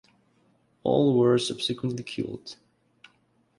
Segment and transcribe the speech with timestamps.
[0.81, 2.55] All were subsequently killed.